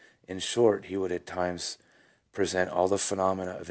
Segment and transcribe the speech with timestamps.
[0.27, 1.77] In short, he would at times
[2.31, 3.59] present all the phenomena of 1 W.